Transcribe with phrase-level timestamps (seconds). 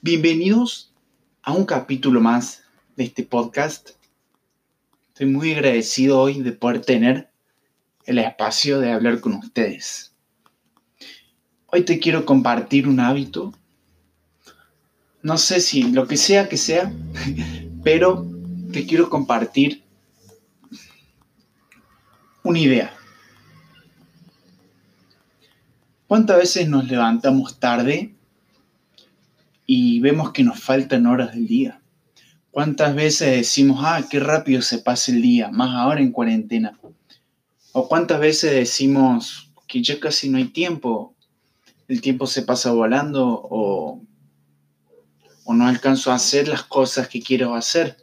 [0.00, 0.92] Bienvenidos
[1.42, 2.62] a un capítulo más
[2.94, 3.90] de este podcast.
[5.08, 7.32] Estoy muy agradecido hoy de poder tener
[8.04, 10.14] el espacio de hablar con ustedes.
[11.66, 13.52] Hoy te quiero compartir un hábito.
[15.20, 16.92] No sé si lo que sea que sea,
[17.82, 18.24] pero
[18.72, 19.82] te quiero compartir
[22.44, 22.94] una idea.
[26.06, 28.14] ¿Cuántas veces nos levantamos tarde
[29.70, 31.82] y vemos que nos faltan horas del día?
[32.50, 36.80] ¿Cuántas veces decimos, ah, qué rápido se pasa el día, más ahora en cuarentena?
[37.72, 41.14] ¿O cuántas veces decimos que ya casi no hay tiempo,
[41.86, 44.00] el tiempo se pasa volando o,
[45.44, 47.98] o no alcanzo a hacer las cosas que quiero hacer?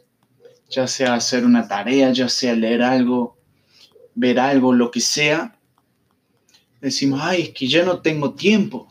[0.70, 3.38] Ya sea hacer una tarea, ya sea leer algo,
[4.14, 5.58] ver algo, lo que sea,
[6.80, 8.86] decimos, ay, es que ya no tengo tiempo,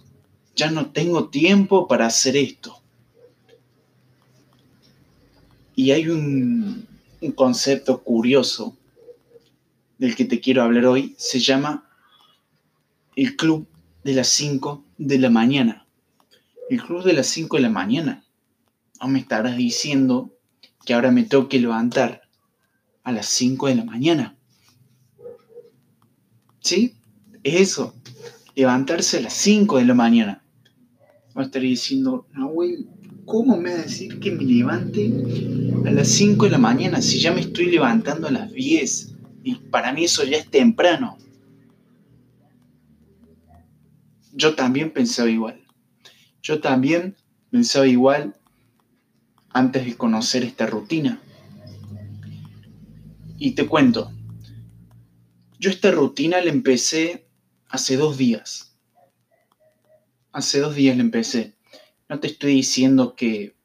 [0.55, 2.81] ya no tengo tiempo para hacer esto.
[5.75, 6.87] Y hay un,
[7.35, 8.77] concepto curioso
[9.97, 11.89] del que te quiero hablar hoy, se llama
[13.15, 13.67] el club
[14.03, 15.87] de las 5 de la mañana.
[16.69, 18.23] El club de las 5 de la mañana.
[19.01, 20.31] No me estarás diciendo
[20.85, 22.21] que ahora me tengo que levantar
[23.03, 24.37] a las 5 de la mañana.
[26.61, 26.95] ¿Sí?
[27.45, 27.93] es eso,
[28.55, 30.44] levantarse a las 5 de la mañana.
[31.35, 32.87] A estar diciendo, Nahuel,
[33.25, 35.11] ¿cómo me va a decir que me levante
[35.85, 39.15] a las 5 de la mañana si ya me estoy levantando a las 10?
[39.43, 41.17] Y para mí eso ya es temprano.
[44.33, 45.61] Yo también pensaba igual.
[46.41, 47.15] Yo también
[47.51, 48.35] pensaba igual
[49.49, 51.21] antes de conocer esta rutina.
[53.37, 54.11] Y te cuento,
[55.59, 57.27] yo esta rutina la empecé
[57.67, 58.74] hace dos días.
[60.35, 61.55] Hace dos días le empecé.
[62.09, 63.55] No te estoy diciendo que,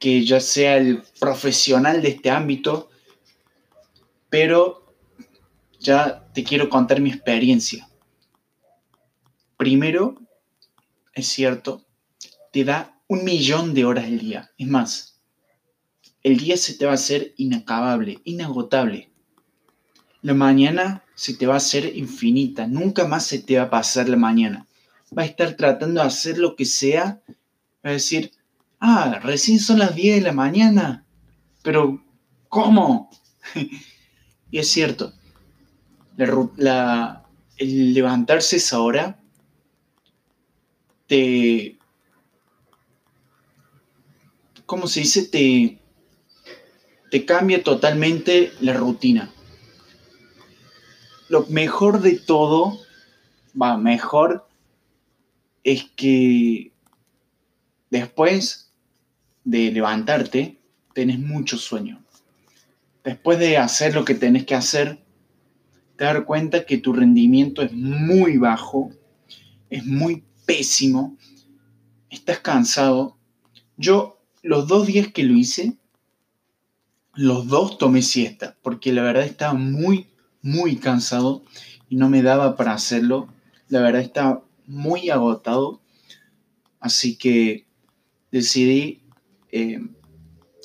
[0.00, 2.88] que ya sea el profesional de este ámbito,
[4.30, 4.96] pero
[5.78, 7.86] ya te quiero contar mi experiencia.
[9.58, 10.16] Primero,
[11.12, 11.84] es cierto,
[12.50, 14.52] te da un millón de horas al día.
[14.56, 15.20] Es más,
[16.22, 19.12] el día se te va a hacer inacabable, inagotable.
[20.22, 24.08] La mañana se te va a hacer infinita, nunca más se te va a pasar
[24.08, 24.66] la mañana.
[25.16, 27.22] Va a estar tratando de hacer lo que sea,
[27.86, 28.32] va a decir,
[28.80, 31.06] ah, recién son las 10 de la mañana,
[31.62, 32.04] pero
[32.48, 33.08] ¿cómo?
[34.50, 35.12] y es cierto,
[36.56, 37.24] la,
[37.56, 39.20] el levantarse esa hora
[41.06, 41.78] te...
[44.66, 45.22] ¿Cómo se dice?
[45.28, 45.78] Te,
[47.12, 49.32] te cambia totalmente la rutina
[51.32, 52.78] lo mejor de todo,
[53.60, 54.46] va, mejor
[55.64, 56.72] es que
[57.88, 58.70] después
[59.42, 60.58] de levantarte,
[60.92, 62.04] tenés mucho sueño.
[63.02, 65.02] Después de hacer lo que tenés que hacer,
[65.96, 68.90] te das cuenta que tu rendimiento es muy bajo,
[69.70, 71.16] es muy pésimo,
[72.10, 73.16] estás cansado.
[73.78, 75.78] Yo los dos días que lo hice,
[77.14, 80.11] los dos tomé siesta, porque la verdad estaba muy,
[80.42, 81.42] muy cansado
[81.88, 83.28] y no me daba para hacerlo.
[83.68, 85.80] La verdad estaba muy agotado.
[86.80, 87.66] Así que
[88.30, 89.02] decidí,
[89.50, 89.80] eh,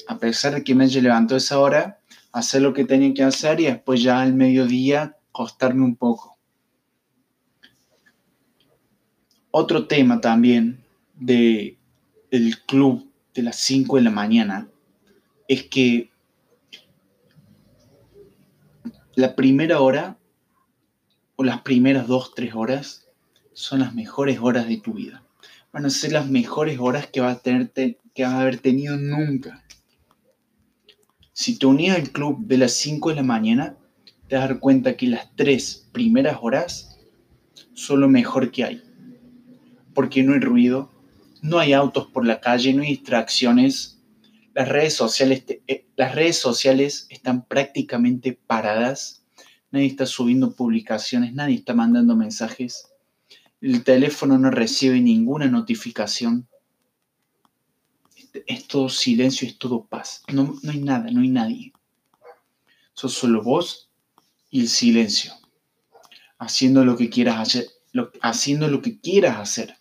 [0.07, 1.99] a pesar de que me levantado esa hora,
[2.31, 6.38] hacer lo que tenía que hacer y después ya al mediodía acostarme un poco.
[9.51, 10.83] Otro tema también
[11.15, 11.77] de
[12.31, 14.67] el club de las 5 de la mañana
[15.47, 16.11] es que
[19.17, 20.19] la primera hora
[21.38, 23.07] o las primeras dos, tres horas
[23.51, 25.23] son las mejores horas de tu vida.
[25.73, 28.95] Van a ser las mejores horas que vas a, tener, que vas a haber tenido
[28.95, 29.63] nunca.
[31.33, 33.75] Si te unías al club de las 5 de la mañana,
[34.27, 37.00] te vas a dar cuenta que las tres primeras horas
[37.73, 38.83] son lo mejor que hay.
[39.95, 40.91] Porque no hay ruido,
[41.41, 43.97] no hay autos por la calle, no hay distracciones,
[44.57, 49.16] las redes sociales, eh, las redes sociales están prácticamente paradas.
[49.71, 52.89] Nadie está subiendo publicaciones, nadie está mandando mensajes.
[53.59, 56.47] El teléfono no recibe ninguna notificación.
[58.45, 60.23] Es todo silencio, es todo paz.
[60.31, 61.73] No, no hay nada, no hay nadie.
[62.93, 63.89] Sos solo vos
[64.49, 65.33] y el silencio.
[66.37, 67.67] Haciendo lo que quieras hacer.
[68.21, 69.75] haciendo lo que quieras hacer.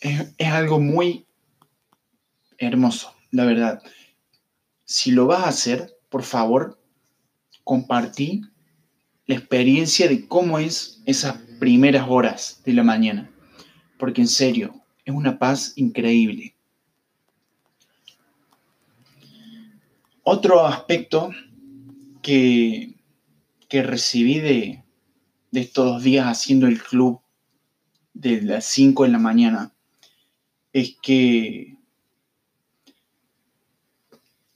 [0.00, 1.26] Es algo muy
[2.58, 3.82] hermoso, la verdad.
[4.84, 6.78] Si lo vas a hacer, por favor,
[7.66, 8.42] compartí
[9.26, 13.28] la experiencia de cómo es esas primeras horas de la mañana.
[13.98, 16.54] Porque en serio, Es una paz increíble.
[20.22, 21.30] Otro aspecto
[22.22, 22.94] que,
[23.68, 24.84] que recibí de,
[25.52, 27.20] de estos dos días haciendo el club
[28.14, 29.72] de las 5 de la mañana
[30.72, 31.76] es que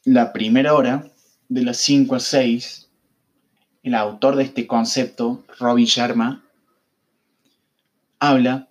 [0.04, 1.12] la primera hora,
[1.48, 2.89] de las 5 a 6,
[3.82, 6.44] el autor de este concepto, Robin Sharma,
[8.18, 8.68] habla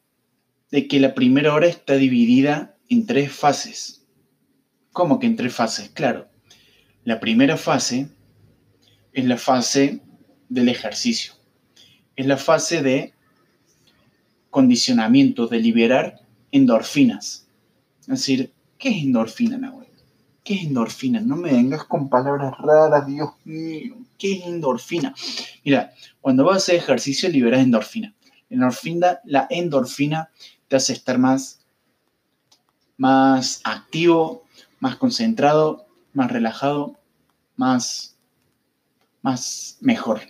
[0.71, 4.06] de que la primera hora está dividida en tres fases.
[4.91, 5.89] ¿Cómo que en tres fases?
[5.89, 6.29] Claro.
[7.03, 8.09] La primera fase
[9.13, 10.01] es la fase
[10.50, 11.33] del ejercicio.
[12.15, 13.13] Es la fase de
[14.50, 16.21] condicionamiento, de liberar
[16.51, 17.47] endorfinas.
[18.01, 19.88] Es decir, ¿qué es endorfina, Nahuel?
[20.44, 21.19] ¿Qué es endorfina?
[21.19, 23.97] No me vengas con palabras raras, Dios mío.
[24.18, 25.13] ¿Qué es endorfina?
[25.63, 25.91] Mira,
[26.21, 28.15] cuando vas a hacer ejercicio liberas endorfina.
[28.50, 30.30] Endorfina, la endorfina
[30.68, 31.59] te hace estar más,
[32.97, 34.44] más activo,
[34.80, 36.97] más concentrado, más relajado,
[37.56, 38.18] más,
[39.21, 40.21] más mejor.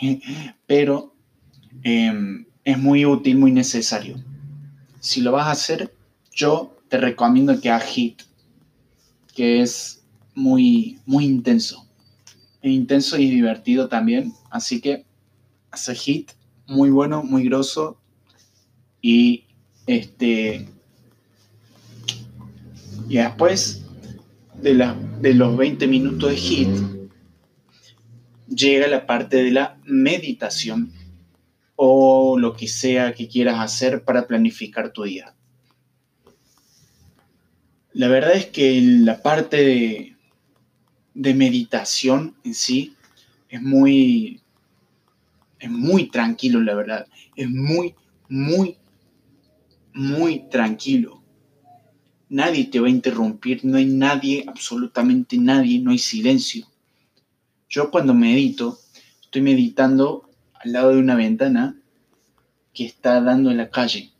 [0.66, 1.14] Pero
[1.82, 4.16] em, es muy útil, muy necesario.
[5.00, 5.94] Si lo vas a hacer,
[6.32, 8.22] yo te recomiendo que hagas HIT,
[9.34, 10.02] que es
[10.34, 11.86] muy, muy intenso.
[12.60, 15.04] Es intenso y divertido también, así que
[15.70, 16.32] hace HIT
[16.66, 17.98] muy bueno, muy grosso
[19.00, 19.44] y
[19.86, 20.68] este
[23.08, 23.82] y después
[24.62, 26.68] de, de los 20 minutos de HIT
[28.48, 30.92] llega la parte de la meditación
[31.76, 35.34] o lo que sea que quieras hacer para planificar tu día.
[37.94, 40.16] La verdad es que la parte
[41.14, 42.96] de, meditación en sí
[43.50, 44.40] es muy,
[45.58, 47.06] es muy tranquilo, la verdad.
[47.36, 47.94] Es muy,
[48.30, 48.78] muy,
[49.92, 51.22] muy tranquilo.
[52.30, 56.66] Nadie te va a interrumpir, no hay nadie, absolutamente nadie, no hay silencio.
[57.68, 58.78] Yo cuando medito,
[59.20, 61.76] estoy meditando al lado de una ventana
[62.72, 64.12] que está dando en la calle.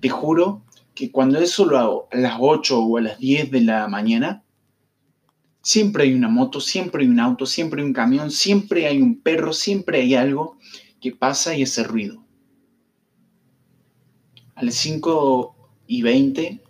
[0.00, 0.64] Te juro
[0.94, 4.44] que cuando eso lo hago a las 8 o a las 10 de la mañana,
[5.62, 9.20] siempre hay una moto, siempre hay un auto, siempre hay un camión, siempre hay un
[9.20, 10.58] perro, siempre hay algo
[11.00, 12.24] que pasa y hace ruido.
[14.54, 15.56] A las 5
[15.88, 16.62] y 20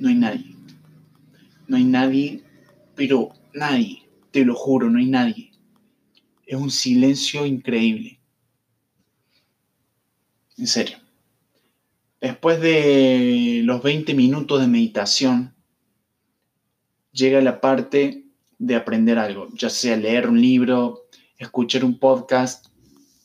[0.00, 0.56] no hay nadie.
[1.68, 2.42] No hay nadie,
[2.96, 5.52] pero nadie, te lo juro, no hay nadie.
[6.46, 8.18] Es un silencio increíble.
[10.56, 10.96] En serio.
[12.20, 15.54] Después de los 20 minutos de meditación,
[17.12, 18.24] llega la parte
[18.58, 21.06] de aprender algo, ya sea leer un libro,
[21.36, 22.66] escuchar un podcast,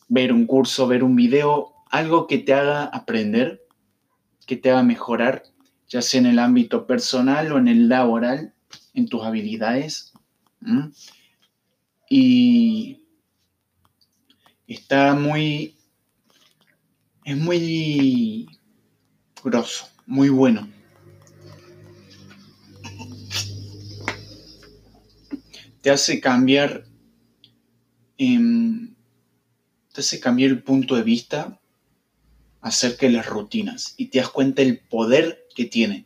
[0.09, 3.65] ver un curso, ver un video, algo que te haga aprender,
[4.45, 5.43] que te haga mejorar,
[5.87, 8.53] ya sea en el ámbito personal o en el laboral,
[8.93, 10.13] en tus habilidades.
[12.09, 13.01] Y
[14.67, 15.75] está muy,
[17.25, 18.47] es muy
[19.43, 20.67] grosso, muy bueno.
[25.81, 26.85] Te hace cambiar,
[28.17, 28.95] em,
[29.93, 31.59] te hace cambiar el punto de vista
[32.61, 36.05] acerca de las rutinas y te das cuenta del poder que tienen.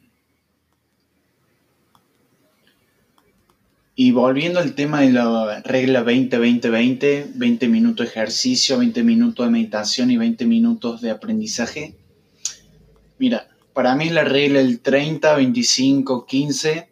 [3.95, 9.51] Y volviendo al tema de la regla 20-20-20, 20 minutos de ejercicio, 20 minutos de
[9.51, 11.95] meditación y 20 minutos de aprendizaje.
[13.19, 16.89] Mira, para mí la regla del 30, 25, 15,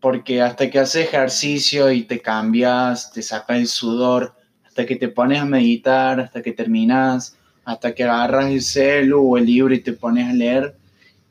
[0.00, 4.34] porque hasta que haces ejercicio y te cambias, te sacas el sudor,
[4.66, 9.36] hasta que te pones a meditar, hasta que terminas, hasta que agarras el celu o
[9.36, 10.76] el libro y te pones a leer,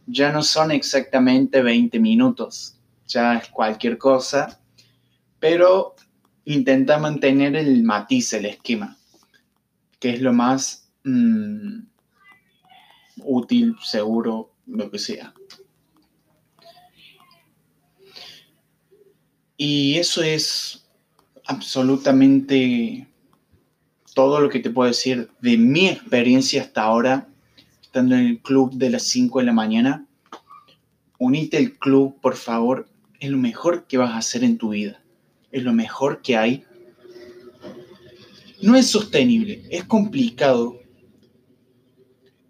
[0.05, 4.59] ya no son exactamente 20 minutos ya es cualquier cosa,
[5.39, 5.95] pero
[6.45, 8.97] intenta mantener el matiz, el esquema,
[9.99, 11.79] que es lo más mm,
[13.23, 15.33] útil, seguro, lo que sea.
[19.57, 20.87] Y eso es
[21.45, 23.07] absolutamente
[24.13, 27.27] todo lo que te puedo decir de mi experiencia hasta ahora,
[27.81, 30.05] estando en el club de las 5 de la mañana.
[31.17, 32.87] Unite al club, por favor,
[33.19, 35.01] es lo mejor que vas a hacer en tu vida.
[35.51, 36.63] Es lo mejor que hay.
[38.61, 40.79] No es sostenible, es complicado.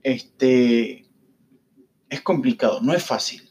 [0.07, 1.05] Este
[2.09, 3.41] es complicado, no es fácil.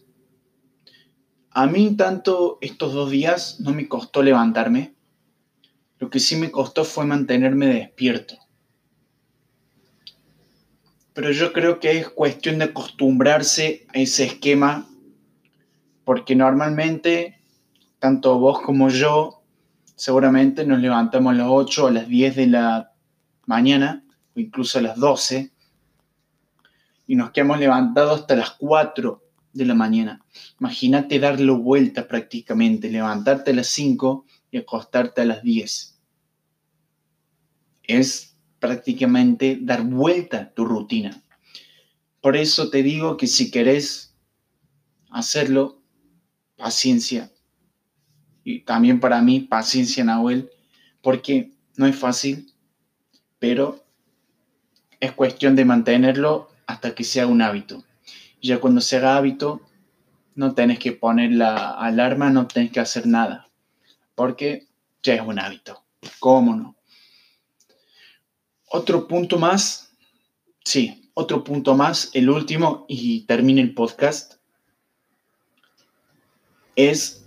[1.51, 4.95] A mí tanto estos dos días no me costó levantarme.
[5.99, 8.39] Lo que sí me costó fue mantenerme despierto.
[11.13, 14.87] pero yo creo que es cuestión de acostumbrarse a ese esquema,
[16.05, 17.41] porque normalmente,
[17.99, 19.43] tanto vos como yo,
[19.95, 22.93] seguramente nos levantamos a las 8 o a las 10 de la
[23.47, 24.05] mañana,
[24.37, 25.56] o incluso a las 12,
[27.07, 29.23] y nos quedamos levantados hasta las 4
[29.53, 30.25] de la mañana.
[30.61, 36.01] Imagínate darle vuelta prácticamente, levantarte a las 5 y acostarte a las 10.
[37.85, 41.23] Es prácticamente dar vuelta tu rutina.
[42.21, 44.17] Por eso te digo que si querés
[45.11, 45.81] hacerlo,
[46.57, 47.33] paciencia.
[48.43, 50.51] Y también para mí, paciencia, Nahuel,
[51.03, 52.53] porque no es fácil,
[53.39, 53.85] pero
[55.01, 57.85] es cuestión de mantenerlo hasta que sea un hábito.
[58.43, 59.63] Ya cuando se haga hábito,
[60.35, 63.49] no tenés que poner la alarma, no tenés que hacer nada,
[64.15, 64.67] porque
[65.03, 65.85] ya es un hábito.
[66.19, 66.77] ¿Cómo no?
[68.69, 69.93] Otro punto más,
[70.65, 74.35] sí, otro punto más, el último, y termine el podcast,
[76.75, 77.27] es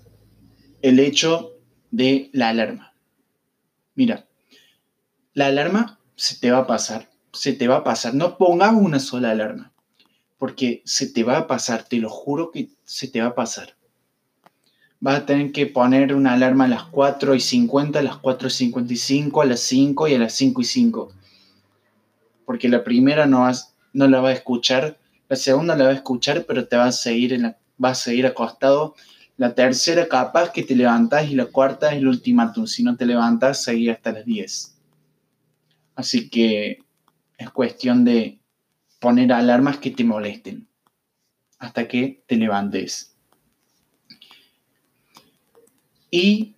[0.82, 1.54] el hecho
[1.90, 2.94] de la alarma.
[3.96, 4.28] Mira,
[5.34, 8.14] la alarma se te va a pasar, se te va a pasar.
[8.14, 9.72] No pongas una sola alarma
[10.40, 13.76] porque se te va a pasar, te lo juro que se te va a pasar.
[15.02, 18.48] Vas a tener que poner una alarma a las 4 y 50, a las 4
[18.48, 21.12] y 55, a las 5 y a las 5 y 5.
[22.46, 25.96] Porque la primera no, vas, no la va a escuchar, la segunda la va a
[25.96, 28.96] escuchar, pero te va a seguir, en la, a seguir acostado.
[29.36, 32.66] La tercera capaz que te levantás y la cuarta es el ultimátum.
[32.66, 34.76] Si no te levantas, seguir hasta las 10.
[35.96, 36.80] Así que
[37.40, 38.38] es cuestión de
[39.00, 40.68] poner alarmas que te molesten
[41.58, 43.16] hasta que te levantes.
[46.12, 46.54] Y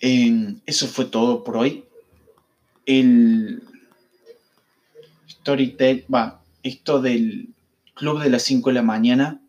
[0.00, 1.84] eso fue todo por hoy.
[2.86, 3.62] El
[5.28, 7.54] Storytel, va, esto del
[7.94, 9.42] club de las 5 de la mañana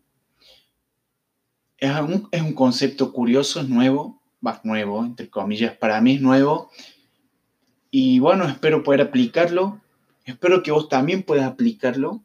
[1.78, 6.20] es un, es un concepto curioso, es nuevo, va, nuevo, entre comillas, para mí es
[6.20, 6.70] nuevo.
[7.90, 9.81] Y bueno, espero poder aplicarlo.
[10.24, 12.22] Espero que vos también puedas aplicarlo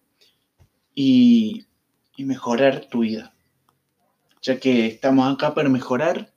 [0.94, 1.66] y,
[2.18, 3.34] mejorar tu vida.
[4.42, 6.34] Ya que estamos acá para mejorar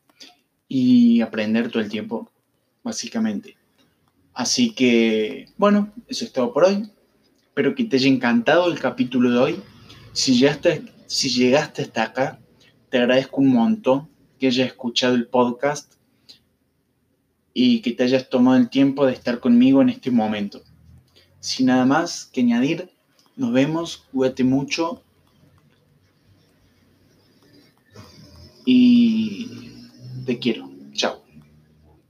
[0.69, 2.31] y aprender todo el tiempo,
[2.83, 3.57] básicamente.
[4.35, 6.91] Así que, bueno, eso es todo por hoy.
[7.45, 9.63] Espero que te haya encantado el capítulo de hoy.
[10.13, 12.41] Si llegaste, si llegaste hasta acá,
[12.91, 15.95] te agradezco un montón que hayas escuchado el podcast
[17.53, 20.63] y que te hayas tomado el tiempo de estar conmigo en este momento.
[21.41, 22.91] Sin nada más que añadir,
[23.37, 25.03] nos vemos, cuídate mucho.
[28.65, 29.73] Y
[30.27, 30.70] te quiero.